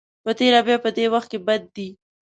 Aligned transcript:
په 0.23 0.31
تېره 0.39 0.59
بیا 0.67 0.77
په 0.85 0.89
دې 0.97 1.05
وخت 1.13 1.27
کې 1.31 1.39
بد 1.47 1.61
دی. 1.75 1.89